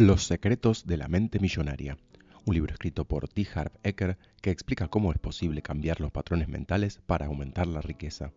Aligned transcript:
Los 0.00 0.24
secretos 0.24 0.86
de 0.86 0.96
la 0.96 1.08
mente 1.08 1.38
millonaria, 1.40 1.98
un 2.46 2.54
libro 2.54 2.72
escrito 2.72 3.04
por 3.04 3.28
T. 3.28 3.46
Harv 3.54 3.72
Eker 3.82 4.16
que 4.40 4.50
explica 4.50 4.88
cómo 4.88 5.12
es 5.12 5.18
posible 5.18 5.60
cambiar 5.60 6.00
los 6.00 6.10
patrones 6.10 6.48
mentales 6.48 7.02
para 7.04 7.26
aumentar 7.26 7.66
la 7.66 7.82
riqueza. 7.82 8.32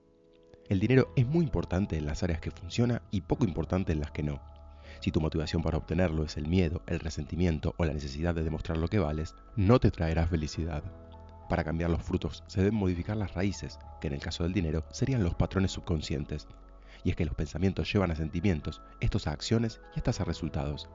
El 0.68 0.82
dinero 0.82 1.14
es 1.16 1.26
muy 1.26 1.46
importante 1.46 1.96
en 1.96 2.06
las 2.06 2.22
áreas 2.22 2.42
que 2.42 2.52
funciona 2.52 3.02
y 3.12 3.22
poco 3.22 3.46
importante 3.46 3.94
en 3.94 4.02
las 4.02 4.12
que 4.12 4.24
no. 4.24 4.42
Si 5.00 5.12
tu 5.12 5.22
motivación 5.22 5.64
para 5.64 5.78
obtenerlo 5.78 6.26
es 6.26 6.36
el 6.36 6.50
miedo, 6.50 6.84
el 6.86 7.00
resentimiento 7.00 7.76
o 7.78 7.86
la 7.86 7.94
necesidad 7.94 8.36
de 8.36 8.44
demostrar 8.44 8.78
lo 8.78 8.90
que 8.90 9.00
vales, 9.00 9.34
no 9.56 9.80
te 9.80 9.90
traerá 9.90 10.28
felicidad. 10.28 10.84
Para 11.48 11.64
cambiar 11.64 11.92
los 11.92 12.04
frutos 12.04 12.44
se 12.48 12.60
deben 12.60 12.76
modificar 12.76 13.16
las 13.16 13.36
raíces, 13.36 13.80
que 14.02 14.08
en 14.08 14.16
el 14.16 14.20
caso 14.20 14.44
del 14.44 14.52
dinero 14.52 14.84
serían 14.92 15.24
los 15.24 15.36
patrones 15.36 15.72
subconscientes. 15.72 16.46
Y 17.06 17.12
es 17.12 17.16
que 17.16 17.24
los 17.24 17.36
pensamientos 17.36 17.90
llevan 17.90 18.12
a 18.12 18.18
sentimientos, 18.18 18.82
estos 19.00 19.28
a 19.28 19.32
acciones 19.32 19.80
y 19.96 20.00
estas 20.00 20.20
a 20.20 20.26
resultados. 20.26 20.90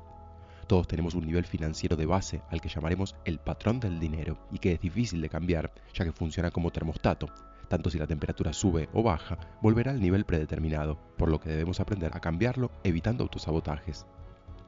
Todos 0.68 0.86
tenemos 0.86 1.14
un 1.14 1.24
nivel 1.24 1.46
financiero 1.46 1.96
de 1.96 2.04
base 2.04 2.42
al 2.50 2.60
que 2.60 2.68
llamaremos 2.68 3.16
el 3.24 3.38
patrón 3.38 3.80
del 3.80 3.98
dinero 3.98 4.38
y 4.52 4.58
que 4.58 4.72
es 4.72 4.80
difícil 4.80 5.22
de 5.22 5.30
cambiar 5.30 5.72
ya 5.94 6.04
que 6.04 6.12
funciona 6.12 6.50
como 6.50 6.70
termostato. 6.70 7.26
Tanto 7.68 7.88
si 7.88 7.98
la 7.98 8.06
temperatura 8.06 8.52
sube 8.52 8.90
o 8.92 9.02
baja, 9.02 9.38
volverá 9.62 9.92
al 9.92 10.00
nivel 10.00 10.26
predeterminado, 10.26 10.98
por 11.16 11.30
lo 11.30 11.40
que 11.40 11.48
debemos 11.48 11.80
aprender 11.80 12.10
a 12.14 12.20
cambiarlo 12.20 12.70
evitando 12.84 13.24
autosabotajes. 13.24 14.04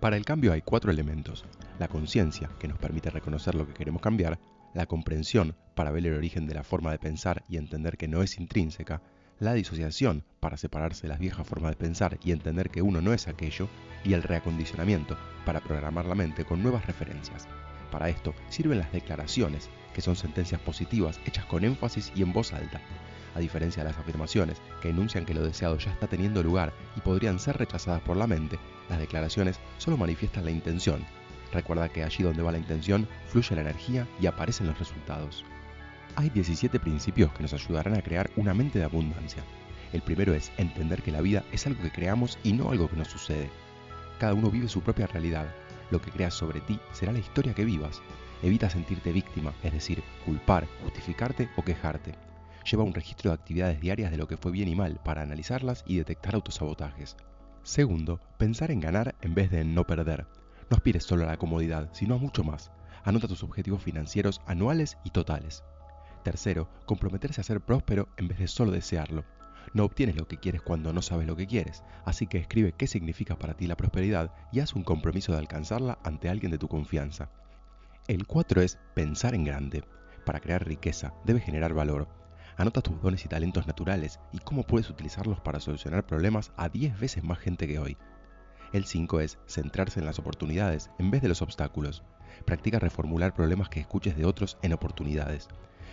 Para 0.01 0.17
el 0.17 0.25
cambio 0.25 0.55
hay 0.55 0.63
cuatro 0.63 0.91
elementos. 0.91 1.45
La 1.79 1.89
conciencia, 1.89 2.49
que 2.59 2.69
nos 2.69 2.79
permite 2.79 3.11
reconocer 3.11 3.55
lo 3.55 3.67
que 3.67 3.75
queremos 3.75 4.01
cambiar, 4.01 4.41
la 4.73 4.87
comprensión, 4.87 5.55
para 5.75 5.91
ver 5.91 6.07
el 6.07 6.15
origen 6.15 6.47
de 6.47 6.55
la 6.55 6.65
forma 6.65 6.93
de 6.93 6.99
pensar 6.99 7.45
y 7.47 7.59
entender 7.59 7.99
que 7.99 8.09
no 8.09 8.23
es 8.23 8.39
intrínseca, 8.39 9.03
la 9.41 9.55
disociación, 9.55 10.23
para 10.39 10.59
separarse 10.59 11.03
de 11.03 11.09
las 11.09 11.19
viejas 11.19 11.47
formas 11.47 11.73
de 11.73 11.77
pensar 11.77 12.19
y 12.23 12.33
entender 12.33 12.71
que 12.71 12.83
uno 12.83 13.01
no 13.01 13.13
es 13.15 13.27
aquello, 13.27 13.69
y 14.05 14.13
el 14.13 14.23
reacondicionamiento, 14.23 15.17
para 15.45 15.61
programar 15.61 16.05
la 16.05 16.15
mente 16.15 16.45
con 16.45 16.63
nuevas 16.63 16.87
referencias. 16.87 17.49
Para 17.91 18.11
esto 18.11 18.35
sirven 18.51 18.79
las 18.79 18.93
declaraciones, 18.93 19.71
que 19.95 20.03
son 20.03 20.15
sentencias 20.15 20.61
positivas 20.61 21.19
hechas 21.25 21.47
con 21.47 21.65
énfasis 21.65 22.13
y 22.15 22.23
en 22.23 22.33
voz 22.33 22.53
alta, 22.53 22.81
a 23.35 23.41
diferencia 23.41 23.83
de 23.83 23.91
las 23.91 23.99
afirmaciones, 23.99 24.61
que 24.83 24.91
enuncian 24.91 25.25
que 25.25 25.35
lo 25.35 25.43
deseado 25.43 25.79
ya 25.79 25.91
está 25.91 26.07
teniendo 26.07 26.43
lugar 26.43 26.73
y 26.97 27.01
podrían 27.01 27.39
ser 27.39 27.57
rechazadas 27.57 28.03
por 28.03 28.17
la 28.17 28.27
mente, 28.27 28.59
las 28.89 28.99
declaraciones 28.99 29.59
solo 29.79 29.97
manifiestan 29.97 30.45
la 30.45 30.51
intención. 30.51 31.05
Recuerda 31.53 31.89
que 31.89 32.05
allí 32.05 32.23
donde 32.23 32.43
va 32.43 32.53
la 32.53 32.59
intención, 32.59 33.09
fluye 33.29 33.55
la 33.55 33.63
energía 33.63 34.07
y 34.21 34.27
aparecen 34.27 34.67
los 34.67 34.79
resultados. 34.79 35.45
Hay 36.17 36.29
17 36.31 36.81
principios 36.81 37.33
que 37.33 37.43
nos 37.43 37.53
ayudarán 37.53 37.95
a 37.95 38.03
crear 38.03 38.31
una 38.37 38.53
mente 38.53 38.79
de 38.79 38.85
abundancia. 38.85 39.45
El 39.93 40.03
primero 40.03 40.35
es 40.35 40.51
entender 40.57 41.03
que 41.03 41.13
la 41.13 41.21
vida 41.21 41.45
es 41.53 41.67
algo 41.67 41.83
que 41.83 41.93
creamos 41.93 42.39
y 42.43 42.53
no 42.53 42.71
algo 42.71 42.89
que 42.89 42.97
nos 42.97 43.09
sucede. 43.09 43.49
Cada 44.19 44.35
uno 44.35 44.51
vive 44.51 44.69
su 44.69 44.83
propia 44.83 45.07
realidad. 45.07 45.47
Lo 45.91 46.01
que 46.01 46.11
creas 46.11 46.35
sobre 46.35 46.61
ti 46.61 46.79
será 46.93 47.13
la 47.13 47.21
historia 47.21 47.55
que 47.55 47.65
vivas. 47.65 48.03
Evita 48.43 48.69
sentirte 48.69 49.13
víctima, 49.13 49.55
es 49.63 49.73
decir, 49.73 50.03
culpar, 50.25 50.67
justificarte 50.83 51.49
o 51.57 51.63
quejarte. 51.63 52.15
Lleva 52.71 52.85
un 52.85 52.95
registro 52.95 53.31
de 53.31 53.35
actividades 53.35 53.81
diarias 53.81 54.11
de 54.11 54.17
lo 54.17 54.29
que 54.29 54.37
fue 54.37 54.53
bien 54.53 54.69
y 54.69 54.75
mal 54.75 55.01
para 55.05 55.23
analizarlas 55.23 55.85
y 55.87 55.97
detectar 55.97 56.35
autosabotajes. 56.35 57.17
Segundo, 57.63 58.21
pensar 58.37 58.71
en 58.71 58.81
ganar 58.81 59.15
en 59.23 59.35
vez 59.35 59.51
de 59.51 59.61
en 59.61 59.75
no 59.75 59.87
perder. 59.87 60.27
No 60.71 60.77
aspires 60.77 61.05
solo 61.05 61.25
a 61.25 61.29
la 61.29 61.37
comodidad, 61.37 61.89
sino 61.93 62.17
a 62.17 62.19
mucho 62.19 62.45
más. 62.45 62.71
Anota 63.05 63.29
tus 63.29 63.43
objetivos 63.43 63.83
financieros 63.83 64.41
anuales 64.47 64.99
y 65.05 65.11
totales. 65.11 65.65
Tercero, 66.23 66.69
comprometerse 66.87 67.41
a 67.41 67.45
ser 67.45 67.61
próspero 67.61 68.09
en 68.17 68.29
vez 68.29 68.39
de 68.39 68.49
solo 68.49 68.71
desearlo. 68.73 69.25
No 69.73 69.85
obtienes 69.85 70.17
lo 70.17 70.27
que 70.27 70.39
quieres 70.39 70.63
cuando 70.63 70.93
no 70.93 71.01
sabes 71.01 71.27
lo 71.27 71.37
que 71.37 71.47
quieres, 71.47 71.85
así 72.05 72.27
que 72.27 72.39
escribe 72.39 72.73
qué 72.73 72.87
significa 72.87 73.39
para 73.39 73.55
ti 73.55 73.67
la 73.67 73.77
prosperidad 73.77 74.35
y 74.53 74.61
haz 74.61 74.75
un 74.75 74.83
compromiso 74.83 75.33
de 75.33 75.39
alcanzarla 75.39 75.99
ante 76.05 76.29
alguien 76.29 76.51
de 76.51 76.59
tu 76.59 76.69
confianza. 76.69 77.31
El 78.09 78.27
4 78.27 78.63
es 78.63 78.79
pensar 78.95 79.35
en 79.35 79.45
grande. 79.45 79.85
Para 80.25 80.41
crear 80.41 80.67
riqueza, 80.67 81.15
debes 81.25 81.45
generar 81.45 81.75
valor. 81.75 82.09
Anota 82.57 82.83
tus 82.83 83.01
dones 83.01 83.25
y 83.25 83.29
talentos 83.29 83.67
naturales 83.67 84.21
y 84.33 84.39
cómo 84.39 84.65
puedes 84.65 84.91
utilizarlos 84.91 85.41
para 85.41 85.61
solucionar 85.61 86.07
problemas 86.07 86.53
a 86.57 86.69
10 86.69 86.99
veces 86.99 87.25
más 87.25 87.39
gente 87.39 87.67
que 87.67 87.79
hoy. 87.79 87.97
El 88.73 88.85
5 88.85 89.21
es 89.21 89.39
centrarse 89.47 90.01
en 90.01 90.07
las 90.07 90.19
oportunidades 90.19 90.91
en 90.99 91.11
vez 91.11 91.23
de 91.23 91.29
los 91.29 91.43
obstáculos. 91.43 92.03
Practica 92.45 92.79
reformular 92.79 93.35
problemas 93.35 93.69
que 93.69 93.81
escuches 93.81 94.17
de 94.17 94.25
otros 94.25 94.59
en 94.63 94.73
oportunidades. 94.73 95.49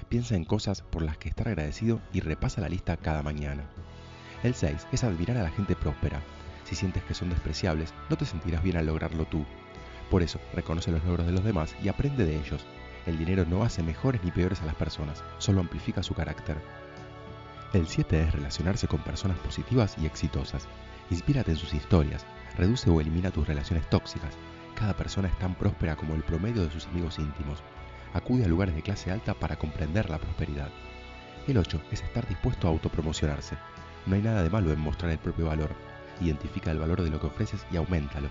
Piensa 0.10 0.36
en 0.36 0.46
cosas 0.46 0.82
por 0.82 1.02
las 1.02 1.18
que 1.18 1.30
estar 1.30 1.48
agradecido 1.48 2.00
y 2.14 2.22
repasa 2.22 2.62
la 2.62 2.70
lista 2.70 2.98
cada 2.98 3.24
mañana. 3.24 3.64
El 4.44 4.56
6 4.56 4.88
es 4.92 5.04
admirar 5.04 5.38
a 5.38 5.44
la 5.44 5.50
gente 5.50 5.76
próspera. 5.76 6.22
Si 6.64 6.76
sientes 6.76 7.04
que 7.04 7.14
son 7.14 7.30
despreciables, 7.30 7.94
no 8.10 8.16
te 8.18 8.26
sentirás 8.26 8.64
bien 8.64 8.78
al 8.78 8.86
lograrlo 8.86 9.26
tú. 9.26 9.46
Por 10.10 10.24
eso, 10.24 10.40
reconoce 10.54 10.92
los 10.92 11.04
logros 11.04 11.26
de 11.26 11.34
los 11.34 11.44
demás 11.44 11.76
y 11.84 11.90
aprende 11.90 12.26
de 12.26 12.38
ellos. 12.38 12.66
El 13.06 13.18
dinero 13.18 13.46
no 13.46 13.64
hace 13.64 13.84
mejores 13.84 14.24
ni 14.24 14.32
peores 14.32 14.62
a 14.62 14.66
las 14.66 14.76
personas, 14.76 15.24
solo 15.38 15.62
amplifica 15.62 16.04
su 16.04 16.14
carácter. 16.14 16.58
El 17.74 17.88
7 17.88 18.22
es 18.22 18.32
relacionarse 18.32 18.88
con 18.88 19.04
personas 19.04 19.38
positivas 19.40 19.96
y 20.02 20.06
exitosas. 20.06 20.68
Inspírate 21.10 21.52
en 21.52 21.58
sus 21.58 21.74
historias, 21.74 22.26
reduce 22.58 22.90
o 22.90 23.02
elimina 23.02 23.32
tus 23.32 23.48
relaciones 23.48 23.90
tóxicas. 23.90 24.38
Cada 24.76 24.94
persona 24.96 25.28
es 25.28 25.38
tan 25.40 25.56
próspera 25.56 25.96
como 25.96 26.16
el 26.16 26.24
promedio 26.24 26.64
de 26.64 26.72
sus 26.72 26.86
amigos 26.88 27.20
íntimos 27.20 27.62
acude 28.14 28.46
a 28.46 28.48
lugares 28.48 28.76
de 28.76 28.82
clase 28.82 29.12
alta 29.12 29.34
para 29.34 29.58
comprender 29.58 30.10
la 30.10 30.20
prosperidad. 30.20 30.70
El 31.48 31.58
8 31.58 31.82
es 31.92 32.02
estar 32.02 32.28
dispuesto 32.28 32.68
a 32.68 32.72
autopromocionarse. 32.72 33.58
No 34.06 34.16
hay 34.16 34.22
nada 34.22 34.44
de 34.44 34.50
malo 34.50 34.72
en 34.72 34.80
mostrar 34.80 35.12
el 35.12 35.18
propio 35.18 35.46
valor. 35.46 35.76
Identifica 36.22 36.72
el 36.72 36.80
valor 36.80 37.02
de 37.02 37.10
lo 37.10 37.20
que 37.20 37.28
ofreces 37.28 37.66
y 37.72 37.78
aumentalo. 37.78 38.30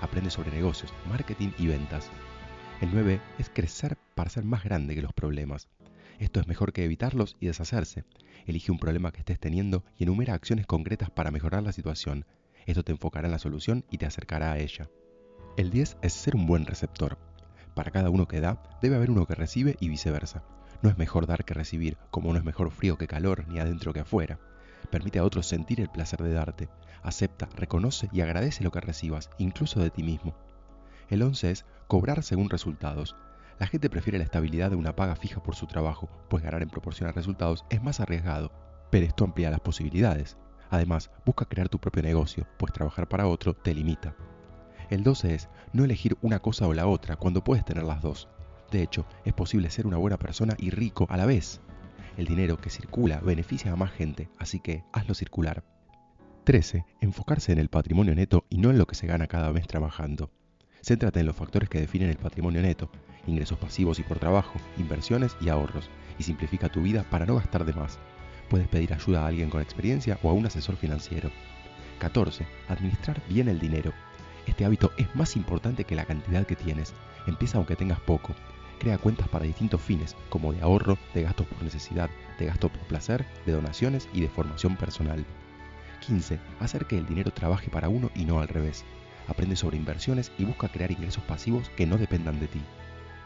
Aprende 0.00 0.30
sobre 0.30 0.50
negocios, 0.50 0.92
marketing 1.08 1.50
y 1.58 1.66
ventas. 1.66 2.10
El 2.80 2.90
9 2.92 3.20
es 3.38 3.48
crecer 3.48 3.96
para 4.14 4.30
ser 4.30 4.44
más 4.44 4.64
grande 4.64 4.94
que 4.94 5.02
los 5.02 5.12
problemas. 5.12 5.68
Esto 6.18 6.40
es 6.40 6.46
mejor 6.46 6.72
que 6.72 6.84
evitarlos 6.84 7.36
y 7.40 7.46
deshacerse. 7.46 8.04
Elige 8.46 8.70
un 8.70 8.78
problema 8.78 9.12
que 9.12 9.20
estés 9.20 9.38
teniendo 9.38 9.84
y 9.98 10.04
enumera 10.04 10.34
acciones 10.34 10.66
concretas 10.66 11.10
para 11.10 11.30
mejorar 11.30 11.62
la 11.62 11.72
situación. 11.72 12.26
Esto 12.66 12.84
te 12.84 12.92
enfocará 12.92 13.26
en 13.28 13.32
la 13.32 13.38
solución 13.38 13.84
y 13.90 13.98
te 13.98 14.06
acercará 14.06 14.52
a 14.52 14.58
ella. 14.58 14.88
El 15.56 15.70
10 15.70 15.98
es 16.02 16.12
ser 16.12 16.36
un 16.36 16.46
buen 16.46 16.66
receptor. 16.66 17.18
Para 17.74 17.90
cada 17.90 18.10
uno 18.10 18.28
que 18.28 18.40
da, 18.40 18.62
debe 18.80 18.96
haber 18.96 19.10
uno 19.10 19.26
que 19.26 19.34
recibe 19.34 19.76
y 19.80 19.88
viceversa. 19.88 20.42
No 20.82 20.90
es 20.90 20.98
mejor 20.98 21.26
dar 21.26 21.44
que 21.44 21.54
recibir, 21.54 21.96
como 22.10 22.32
no 22.32 22.38
es 22.38 22.44
mejor 22.44 22.70
frío 22.70 22.98
que 22.98 23.06
calor, 23.06 23.46
ni 23.48 23.58
adentro 23.58 23.92
que 23.92 24.00
afuera. 24.00 24.38
Permite 24.90 25.18
a 25.18 25.24
otros 25.24 25.46
sentir 25.46 25.80
el 25.80 25.88
placer 25.88 26.22
de 26.22 26.32
darte. 26.32 26.68
Acepta, 27.02 27.48
reconoce 27.56 28.08
y 28.12 28.20
agradece 28.20 28.64
lo 28.64 28.70
que 28.70 28.80
recibas, 28.80 29.30
incluso 29.38 29.80
de 29.80 29.90
ti 29.90 30.02
mismo. 30.02 30.34
El 31.08 31.22
11 31.22 31.50
es 31.50 31.64
cobrar 31.86 32.22
según 32.22 32.50
resultados. 32.50 33.16
La 33.58 33.66
gente 33.66 33.90
prefiere 33.90 34.18
la 34.18 34.24
estabilidad 34.24 34.70
de 34.70 34.76
una 34.76 34.96
paga 34.96 35.14
fija 35.14 35.42
por 35.42 35.54
su 35.54 35.66
trabajo, 35.66 36.08
pues 36.28 36.42
ganar 36.42 36.62
en 36.62 36.70
proporción 36.70 37.08
a 37.08 37.12
resultados 37.12 37.64
es 37.70 37.82
más 37.82 38.00
arriesgado, 38.00 38.50
pero 38.90 39.06
esto 39.06 39.24
amplía 39.24 39.50
las 39.50 39.60
posibilidades. 39.60 40.36
Además, 40.70 41.10
busca 41.24 41.44
crear 41.44 41.68
tu 41.68 41.78
propio 41.78 42.02
negocio, 42.02 42.46
pues 42.58 42.72
trabajar 42.72 43.08
para 43.08 43.26
otro 43.26 43.54
te 43.54 43.74
limita. 43.74 44.14
El 44.92 45.04
12 45.04 45.34
es 45.34 45.48
no 45.72 45.84
elegir 45.84 46.18
una 46.20 46.40
cosa 46.40 46.68
o 46.68 46.74
la 46.74 46.86
otra 46.86 47.16
cuando 47.16 47.42
puedes 47.42 47.64
tener 47.64 47.82
las 47.82 48.02
dos. 48.02 48.28
De 48.70 48.82
hecho, 48.82 49.06
es 49.24 49.32
posible 49.32 49.70
ser 49.70 49.86
una 49.86 49.96
buena 49.96 50.18
persona 50.18 50.54
y 50.58 50.68
rico 50.68 51.06
a 51.08 51.16
la 51.16 51.24
vez. 51.24 51.62
El 52.18 52.26
dinero 52.26 52.58
que 52.58 52.68
circula 52.68 53.18
beneficia 53.20 53.72
a 53.72 53.76
más 53.76 53.90
gente, 53.90 54.28
así 54.38 54.60
que 54.60 54.84
hazlo 54.92 55.14
circular. 55.14 55.64
13. 56.44 56.84
Enfocarse 57.00 57.52
en 57.52 57.58
el 57.58 57.70
patrimonio 57.70 58.14
neto 58.14 58.44
y 58.50 58.58
no 58.58 58.68
en 58.68 58.76
lo 58.76 58.86
que 58.86 58.94
se 58.94 59.06
gana 59.06 59.28
cada 59.28 59.50
mes 59.50 59.66
trabajando. 59.66 60.30
Céntrate 60.82 61.20
en 61.20 61.26
los 61.26 61.36
factores 61.36 61.70
que 61.70 61.80
definen 61.80 62.10
el 62.10 62.18
patrimonio 62.18 62.60
neto, 62.60 62.90
ingresos 63.26 63.56
pasivos 63.56 63.98
y 63.98 64.02
por 64.02 64.18
trabajo, 64.18 64.58
inversiones 64.76 65.38
y 65.40 65.48
ahorros, 65.48 65.88
y 66.18 66.24
simplifica 66.24 66.68
tu 66.68 66.82
vida 66.82 67.06
para 67.08 67.24
no 67.24 67.36
gastar 67.36 67.64
de 67.64 67.72
más. 67.72 67.98
Puedes 68.50 68.68
pedir 68.68 68.92
ayuda 68.92 69.22
a 69.22 69.28
alguien 69.28 69.48
con 69.48 69.62
experiencia 69.62 70.18
o 70.22 70.28
a 70.28 70.34
un 70.34 70.44
asesor 70.44 70.76
financiero. 70.76 71.30
14. 71.98 72.44
Administrar 72.68 73.22
bien 73.26 73.48
el 73.48 73.58
dinero. 73.58 73.94
Este 74.62 74.68
hábito 74.68 74.92
es 74.96 75.12
más 75.16 75.34
importante 75.34 75.82
que 75.82 75.96
la 75.96 76.04
cantidad 76.04 76.46
que 76.46 76.54
tienes. 76.54 76.94
Empieza 77.26 77.58
aunque 77.58 77.74
tengas 77.74 77.98
poco. 77.98 78.32
Crea 78.78 78.96
cuentas 78.96 79.26
para 79.26 79.44
distintos 79.44 79.80
fines, 79.80 80.14
como 80.28 80.52
de 80.52 80.62
ahorro, 80.62 80.98
de 81.14 81.22
gastos 81.22 81.48
por 81.48 81.64
necesidad, 81.64 82.08
de 82.38 82.46
gasto 82.46 82.68
por 82.68 82.80
placer, 82.82 83.26
de 83.44 83.54
donaciones 83.54 84.08
y 84.12 84.20
de 84.20 84.28
formación 84.28 84.76
personal. 84.76 85.26
15. 86.06 86.38
Hacer 86.60 86.86
que 86.86 86.96
el 86.96 87.06
dinero 87.06 87.32
trabaje 87.32 87.70
para 87.70 87.88
uno 87.88 88.12
y 88.14 88.24
no 88.24 88.38
al 88.38 88.46
revés. 88.46 88.84
Aprende 89.26 89.56
sobre 89.56 89.78
inversiones 89.78 90.30
y 90.38 90.44
busca 90.44 90.68
crear 90.68 90.92
ingresos 90.92 91.24
pasivos 91.24 91.68
que 91.70 91.84
no 91.84 91.98
dependan 91.98 92.38
de 92.38 92.46
ti. 92.46 92.60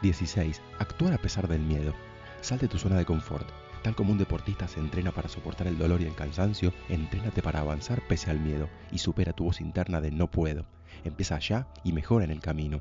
16. 0.01 0.63
Actuar 0.79 1.13
a 1.13 1.19
pesar 1.19 1.49
del 1.49 1.61
miedo. 1.61 1.93
Sal 2.41 2.61
de 2.61 2.69
tu 2.69 2.79
zona 2.79 2.97
de 2.97 3.05
confort. 3.05 3.47
Tal 3.83 3.95
como 3.95 4.13
un 4.13 4.19
deportista 4.19 4.69
se 4.69 4.81
entrena 4.81 5.13
para 5.13 5.29
soportar 5.29 5.67
el 5.67 5.77
dolor 5.77 6.01
y 6.01 6.07
el 6.07 6.15
cansancio, 6.15 6.73
entrénate 6.89 7.43
para 7.43 7.61
avanzar 7.61 8.01
pese 8.09 8.31
al 8.31 8.41
miedo 8.41 8.71
y 8.91 9.01
supera 9.01 9.35
tu 9.35 9.45
voz 9.45 9.61
interna 9.61 10.01
de 10.01 10.11
no 10.11 10.31
puedo. 10.31 10.65
Empieza 11.05 11.39
ya 11.39 11.69
y 11.85 11.93
mejora 11.93 12.25
en 12.25 12.31
el 12.31 12.41
camino. 12.41 12.81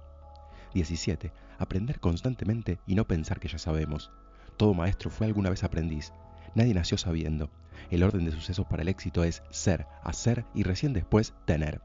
17. 0.73 1.31
Aprender 1.57 1.99
constantemente 1.99 2.79
y 2.85 2.95
no 2.95 3.05
pensar 3.07 3.39
que 3.39 3.47
ya 3.47 3.57
sabemos. 3.57 4.11
Todo 4.57 4.73
maestro 4.73 5.09
fue 5.09 5.27
alguna 5.27 5.49
vez 5.49 5.63
aprendiz. 5.63 6.11
Nadie 6.53 6.73
nació 6.73 6.97
sabiendo. 6.97 7.49
El 7.89 8.03
orden 8.03 8.25
de 8.25 8.31
sucesos 8.31 8.65
para 8.67 8.81
el 8.81 8.87
éxito 8.87 9.23
es 9.23 9.43
ser, 9.49 9.85
hacer 10.03 10.45
y 10.53 10.63
recién 10.63 10.93
después 10.93 11.33
tener. 11.45 11.81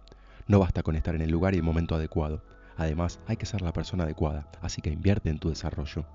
No 0.46 0.58
basta 0.58 0.82
con 0.82 0.96
estar 0.96 1.14
en 1.14 1.22
el 1.22 1.30
lugar 1.30 1.54
y 1.54 1.58
el 1.58 1.62
momento 1.62 1.94
adecuado. 1.94 2.42
Además, 2.76 3.20
hay 3.26 3.36
que 3.36 3.46
ser 3.46 3.62
la 3.62 3.72
persona 3.72 4.04
adecuada, 4.04 4.48
así 4.62 4.80
que 4.80 4.90
invierte 4.90 5.30
en 5.30 5.38
tu 5.38 5.50
desarrollo. 5.50 6.06